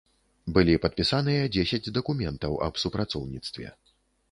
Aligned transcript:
Былі 0.53 0.77
падпісаныя 0.85 1.43
дзесяць 1.57 1.93
дакументаў 1.99 2.59
аб 2.71 2.83
супрацоўніцтве. 2.87 3.67